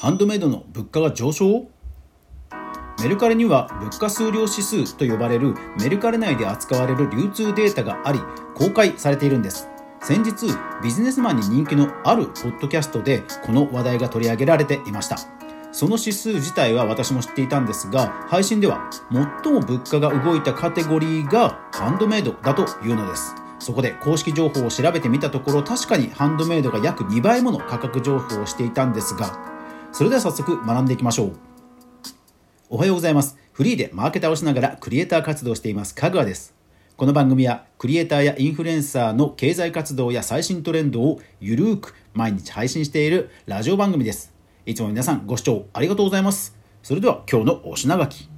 [0.00, 1.66] ハンドメイドの物価が上昇？
[3.02, 8.20] メルカリには物価数量指数と呼ばれるメルカリ内で扱われる流通データがあり
[8.54, 9.68] 公開されているんです。
[10.00, 10.46] 先日
[10.84, 15.16] ビジネスマンに人気のあるポッドキャストでこの話題が取り上げられていました。
[15.72, 18.88] その指数自体は私も知っていたんですが配信では
[19.42, 23.34] 最も物価が動いたカテゴリーがハンドメイドだというのです。
[23.58, 29.57] そこで公式情報を調べてみたところ確かにハンドメイドが約2倍もの価格情報をしていたんですが
[29.90, 31.32] それでは早速学んでいきましょう。
[32.68, 33.36] おはようございます。
[33.52, 36.54] フリーでマーケターをしながらクリエイター活動していますかぐわです。
[36.96, 44.34] この番組はクリエイターやインフルエンサーの経済活動や最新トレンドをゆるーく毎日配信しているラジオ番組です。
[44.66, 46.56] いつも皆さんご視聴ありがとうございます。
[46.82, 48.28] それでは今日のお品書き。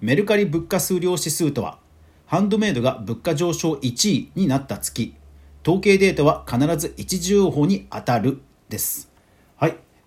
[0.00, 1.78] メルカリ物価数量指数とは
[2.26, 5.14] ハンドメイドが物価上昇1位になった月。
[5.62, 9.09] 統計データは必ず一時情報に当たるです、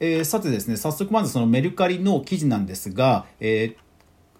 [0.05, 3.77] えー、さてですね早速まずそのメルカリの記事なんですが、え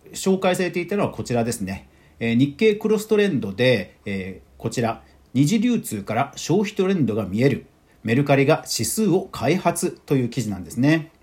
[0.05, 1.87] ー、紹介されていたのはこちらですね、
[2.19, 5.03] えー、日経クロストレンドで、え、こちら
[5.33, 7.65] 二次流通から消費トレンドが見える
[8.03, 11.13] メルカリが指数を開発という記事なんですね、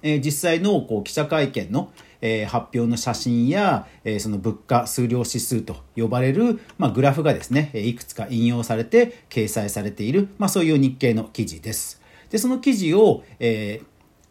[0.00, 1.92] え、実際のこう記者会見の
[2.22, 12.01] え、発表の写真や、え、その物価数量指数と呼ばれる、まあ、グラフがですねいくつか引用されて掲載されている、まあ、そういう日経の記事です。
[12.32, 13.86] でその記事を、えー、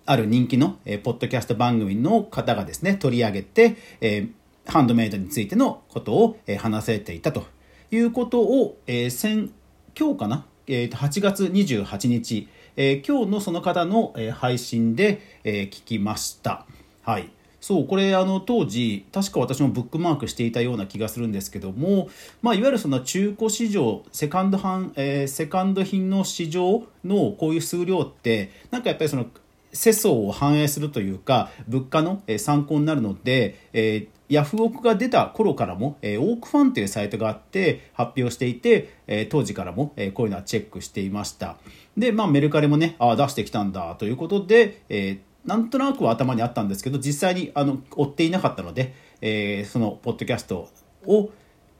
[0.07, 7.45] ある人気の、えー、ポッドキャスト番組の方がですね取り上げて、えー、ハンドメイドについてのことを、えー、話せていたと
[7.91, 9.53] いうことを、えー、先
[9.97, 16.65] 今日かな、えー、8月28日、えー、今日のその方の、えー、配信で、えー、聞きました。
[17.03, 17.29] はい。
[17.61, 22.09] そうこれあの当時確か私もブックマークしていたような気がするんですけども、
[22.41, 29.27] まあ、いわゆるその中古市場セカンドハン、えー、セカンド品の市場のこういう数量ってなんかやっぱりその
[29.71, 41.57] 世相を反映するというか物価の参考になるので、えー、ヤフオクが出た頃からも、えー、オークファンというサイトがあって発表していて、えー、当時からも、えー、こういうのはチェックしていました。
[41.95, 50.69] で、まあ、メルカリもねああ出してきたんだということで、えーなんとなくは頭にあったんですけど実際にあの追っていなかったので、えー、そのポッドキャスト
[51.05, 51.31] を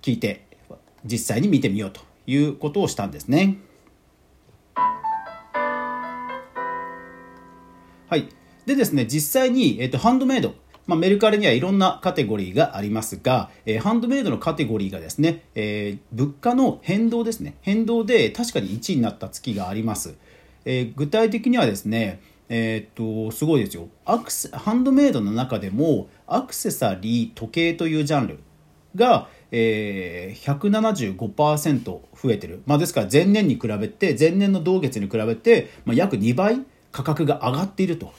[0.02, 0.48] 聞いて
[1.06, 3.58] 実際に見てみようということをしたんですね。
[8.10, 8.28] はい、
[8.66, 10.54] でですね実際に、えーと、ハンドメイド。
[10.88, 17.54] まあ、メルカリにはいろんなカテゴリーがありますが、えー、ハンドメイドのカテゴリーがですね、えー、物価の変動ですね。
[17.62, 20.16] 変動で確かに1位になった月があります、
[20.66, 22.20] えー、具体的にはですね
[22.54, 23.88] えー、っとすごいですよ。
[24.04, 28.40] アクセハンドメイドの中でもアクセサリー時計というジャンル
[28.94, 36.60] が、えー、175%増えてる、まあ、ですから前年に比べて前年の同月に比べて、まあ、約2倍
[36.92, 38.12] 価格が上がっていると。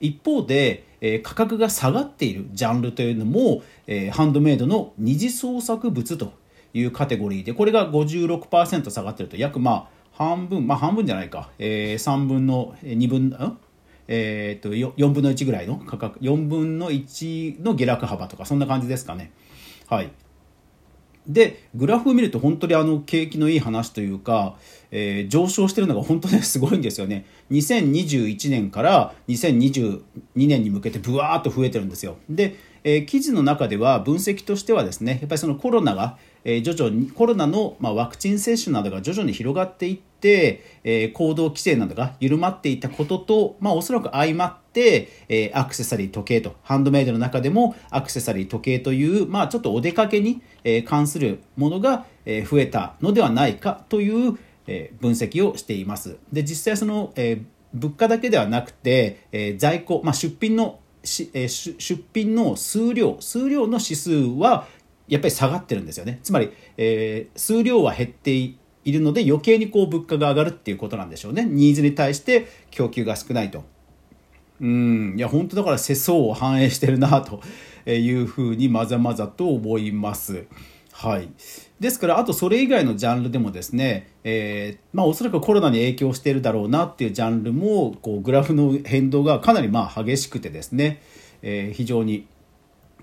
[0.00, 6.34] 一方で、えー、価格が下がっているジャンルというのも、えー、ハンドメイドの二次創作物と
[6.74, 9.38] いうカテゴリーでこれが56%下がってると。
[9.38, 13.58] 約まあ半分、まあ半分じゃないか、えー、3分の2分、ん？
[14.08, 19.32] えー、っと4分の1ぐらいの価格、4分の1の下落幅とか、そんな感じですかね。
[19.88, 20.10] はい。
[21.26, 24.56] で、グラフを見ると本当にあの景気のいい話というか、
[24.90, 27.26] えー、上昇してるのが本当にすごいんですよね。
[27.50, 30.02] 2021年から2022
[30.34, 32.16] 年に向けてブワーッと増えてるんですよ。
[32.30, 32.56] で、
[32.86, 54.38] えー、記事の中では分析としてはですね、やっぱりそのコロナが、えー、徐々にコロナの、まあ、ワクチン接種などが徐々に広がっていって、えー、行動規制などが緩まっていたことと、まあ、おそらく相まって、えー、アクセサリー時計とハンドメイドの中でもアクセサリー時計という、まあ、ちょっとお出かけに、えー、関するものが、え、増えたのではないかという、
[54.68, 56.18] えー、分析をしています。
[56.32, 57.44] で実際その、えー、
[57.74, 64.66] 物価だけではなくて、えー、在庫、まあ、出品のし、えー、出品の数量数量の指数は
[65.08, 66.20] やっぱり下がってるんですよね。
[66.22, 71.44] つまり、えー、数量は減っているので余計にこう物価が上がるっていうことなんでしょうね。
[71.44, 73.64] ニーズに対して供給が少ないと。
[74.60, 75.14] うん。
[75.16, 77.40] いや本当だから世相を反映してるなと
[77.90, 80.44] いうふうにまざまざと思います。
[80.92, 81.28] はい。
[81.80, 91.02] ですからあとそれ以外のジャンルでもですね、えー、まあ、おそらくコロナに影響しているだろうなっていうジャンルもこうグラフの変動がかなりまあ激しくてですね、
[91.42, 92.26] えー、非常に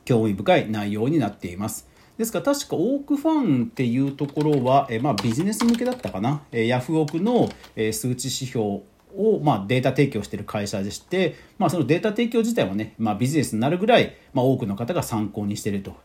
[0.05, 1.87] 興味深い内容になっています。
[2.17, 8.81] ですから確かオークファンっていうところは、えまあ、ビジネス向けだったかな、えヤフオクの、え数値指標
[9.15, 15.95] を、まあ、データ提供している会社でして、まあ、そのデータ提供自体はね、まあ、ビジネスになるぐらい、まあ、多くの方が参考にしていると。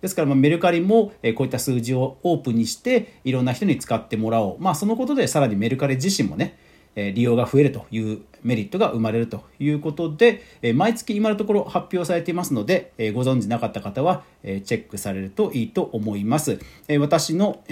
[0.00, 6.58] ですから、ま、メルカリも、こういった数字をオープンにしていろんな人に使ってもらおう、まあ、そのことでさらにメルカリ自身もね
[6.94, 10.42] 利用が増えるというメリットが生まれるということで、
[10.74, 16.58] 毎月今のところ発表されていますので、ご存知なかった方は、チェックされるといいと思います。
[16.98, 17.62] 私の、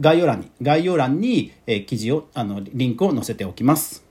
[0.00, 1.52] 概要欄に概要欄に、
[1.86, 4.07] 記事をあのリンクを載せておきます。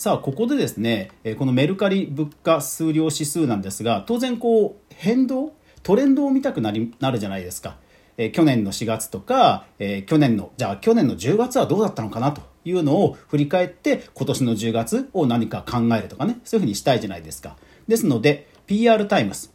[0.00, 5.52] さあここでですねこのメルカリ物価数量指数なんですが当然こう変動
[5.82, 7.76] トレンドを見たくなりなるじゃないですか。
[8.16, 17.58] え去年の4月とか、え去年のじゃあ去年の10月はどうだったのかなというのを振り返って今年の10月を何か考えるとかねそういうふうにしたいじゃないですか。
[17.86, 19.52] ですので PR タイムス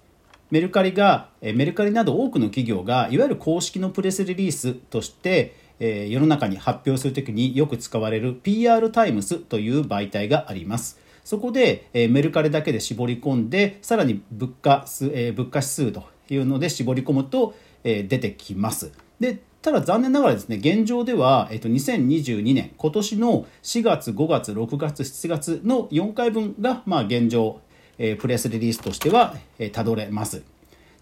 [0.51, 10.99] メルカリがえメルカリなど多くの企業がいわゆる公式のプレスリリースとしてえ世の中に発表するときによく使われる PR タイムスという媒体があります。
[11.23, 18.91] そこで、えメルカリだけで絞り込んでさらに物価数、え物価指数というので絞り込むと、え出てきます。
[19.19, 27.61] でただ残念ながらですね現状では、えっと、2022年今年の4月5月6月7月の4回分が、まあ、現状、
[27.97, 30.43] えー、プレスリリースとしては、えー、たどれます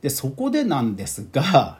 [0.01, 1.79] でそこでなんですが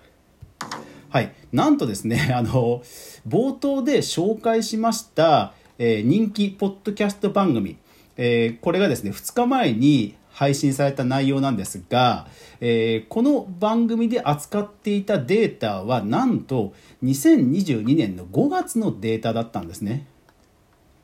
[1.09, 2.81] はい、なんとですね あの
[3.27, 7.77] 冒頭で紹介しました、えー、人気ポッドキャスト番組、
[8.17, 12.27] えー、これがですね2日前に配信された内容なんですが、
[12.59, 16.73] えー、この番組で扱っていたデータはなんと
[17.03, 20.07] 2022年の5月のデータだったんですね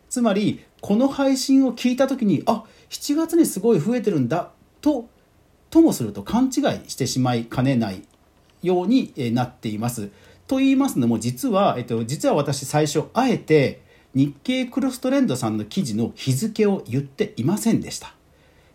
[0.09, 4.49] つまりこの配信を聞いた時にあ7月にすごい増えてるんだ
[4.81, 5.07] と
[5.69, 8.01] ともすると勘違いしてしまいかねない
[8.63, 10.09] ようになっています。
[10.49, 13.83] と言いますのも実は、えっと、実は私最初あえて
[14.15, 18.15] 日経クロストレンドさんの記事の日付を言っていませんでした。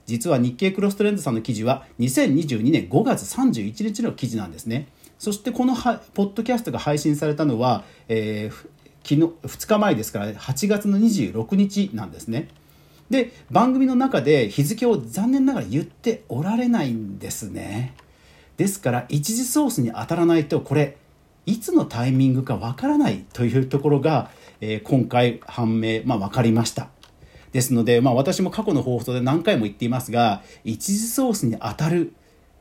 [0.06, 4.86] 実は日経クロストレンドさんの記事は2022年5月31日の記事なんですね。
[5.18, 8.56] そしてこのポッドキャストが配信されたのは、えー、
[9.02, 12.50] 昨日2日前ですから8月の26日なんですね。
[13.10, 17.94] で番組の中で日付を残念ながら言っておられないんですね。
[18.58, 20.98] ですから一次ソースに当たらないとこれ
[21.46, 24.30] いつのタイミングかわからないというところが、
[24.60, 26.88] えー、今回判明、まあ、分かりました。
[27.52, 32.12] ですので、まあ、私も過去の放送で何回も言っていますが一次ソースに当たる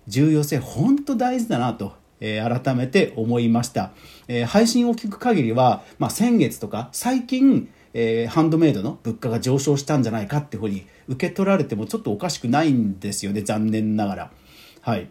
[0.08, 3.92] 重要性本当大事だなと、えー、改めて思いました、
[4.28, 14.32] えー、配信を聞く限りは、まあ、先月とか最近えー、ハンドメイドの物価が上昇したんじゃないかっていうふうに受け取られてもちょっとおかしくないんですよね残念ながら。
[14.82, 15.10] はい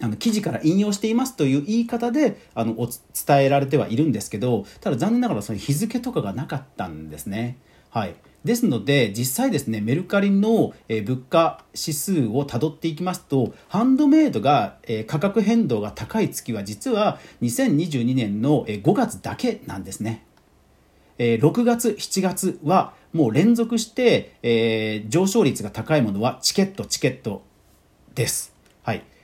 [0.00, 7.58] あの記事から引用していますという言い方であの伝えられてはいるんですけどただ残念ながらその日付とかがなかったんですね。
[7.90, 8.14] はい、
[8.44, 20.24] ですので実際ですねメルカリの物価指数をたどっていきますとハンドメイドが価格変動が高い月は実は2022年の5月だけなんですね。
[21.18, 27.42] 6月7月はもう連続して、上昇率が高いものはチケットチケット
[28.14, 28.57] です。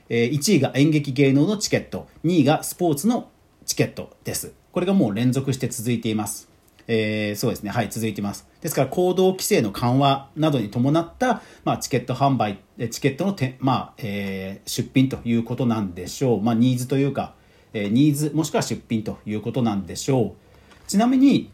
[0.07, 3.29] はいえ1位が演劇芸能のチケット2位がスポーツの
[3.65, 6.55] チケットですこれがもう連続して続いています
[6.87, 8.47] えー、そうですね、はい、続いてます。
[8.61, 12.59] ですから、行動規制の緩和などに伴った、まあ、チケット販売、
[12.91, 16.41] チケットのて、まあえー、出品ということなんでしょう。
[16.43, 17.33] まあ、ニーズというか、
[17.73, 20.87] えー、ニーズもしくは出品ということなんでしょう。
[20.87, 21.49] ちなみに、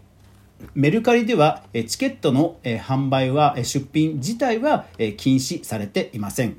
[0.76, 6.58] メルカリでは、チケットの販売は、出品自体は禁止されていません。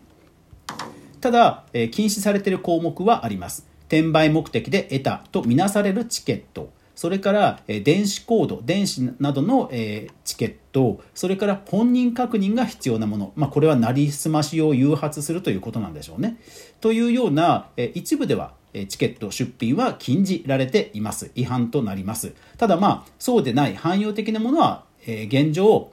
[1.23, 3.65] ただ、えー、禁止されている項目はあります。
[3.83, 16.39] 転売目的で得たとみなされるチケット、それから、えー、電子コード、電子などの、えー、チケット、それから本人確認が必要なもの、まあ、これはなりすましを誘発するということなんでしょうね。
[16.81, 18.55] というような、えー、一部では
[18.89, 21.31] チケット出品は禁じられています。
[21.37, 22.33] 違反となります。
[22.59, 25.93] ただまあ、そうでない汎用的なものは、えー、現状、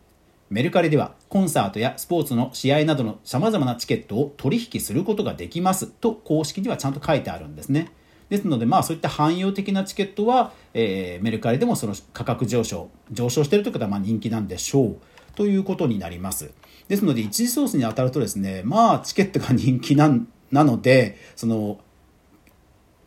[0.50, 7.92] メルカリではコンサートやスポーツの試合などの様々なチケットを取引することができますと公式にはちゃんと書いてあるんですね。
[8.30, 14.98] ですので、まあそういった汎用的なチケットは、えー、メルカリでもその価格上昇、上昇しているということはまあ人気なんでしょう
[15.36, 16.52] ということになります。
[16.88, 20.12] ですので、一次ソースに当たるとですね、まあチケットが人気な
[20.52, 21.80] なので、その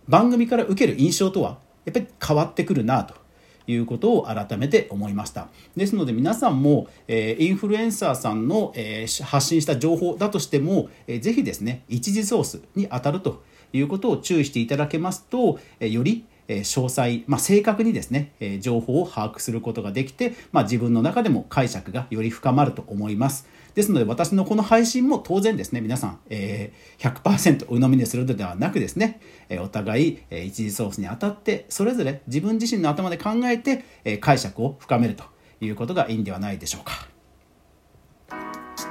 [0.08, 3.14] 番組から受ける印象とはやっぱり変わってくるなと
[3.66, 5.48] いうことを改めて思いました。
[5.76, 13.42] ですので皆さんも、えー、インフルエンサーさんの、えー、発信した情報だとしても、えー、ぜひですね一次ソースに当たると
[13.72, 23.48] いうことを注意していただけますと、えー、よりえ詳細、まあ、正確にですね、え情報を把握することができて、まあ、自分の中でも解釈がより深まると思います。
[23.74, 35.24] ですので私のこの配信も当然ですね皆さん、え、100%鵜呑みにするのではなくですね、えお互い、え一時ソースにあたってそれぞれ自分自身の頭で考えて、え解釈を深めると
[35.60, 37.08] いうことがいいんではないでしょうか。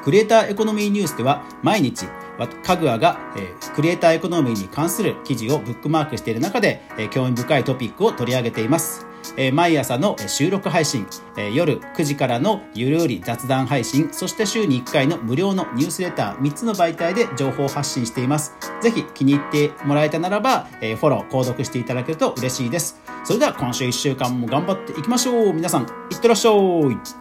[0.03, 2.07] クリエイターエコノミーニュースでは毎日
[2.47, 9.05] かぐわが、えー、クリエイターエコノミーに関する記事をブックマークしている中で、え、興味深いトピックを取り上げています。
[9.37, 11.05] え、毎朝の収録配信、
[11.37, 18.55] え、夜9時からのゆるうり雑談配信、そして週に1回の無料のニュースレター3つの媒体で情報発信しています。
[18.81, 23.01] ぜひ気に入ってもらえたならば、え、フォロー、購読していただけると嬉しいです。
[23.23, 25.53] それでは今週1週間も頑張っていきましょう。
[25.53, 27.20] 皆さん、いってらっしゃい。